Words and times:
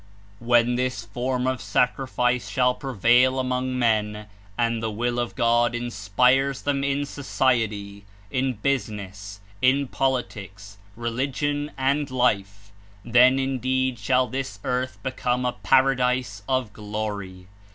When 0.39 0.77
this 0.77 1.05
form 1.05 1.45
of 1.45 1.61
sacrifice 1.61 2.49
shall 2.49 2.73
prevail 2.73 3.37
among 3.37 3.77
men, 3.77 4.25
and 4.57 4.81
the 4.81 4.89
Will 4.89 5.19
of 5.19 5.35
God 5.35 5.75
inspires 5.75 6.63
them 6.63 6.83
in 6.83 7.05
society, 7.05 8.05
in 8.31 8.53
business, 8.53 9.41
in 9.61 9.87
politics, 9.87 10.79
religion 10.95 11.69
and 11.77 12.09
life, 12.09 12.71
then 13.05 13.37
indeed 13.37 13.99
shall 13.99 14.25
this 14.25 14.59
earth 14.63 14.97
become 15.03 15.45
a 15.45 15.53
"Paradise 15.53 16.41
of 16.49 16.73
Glory." 16.73 17.45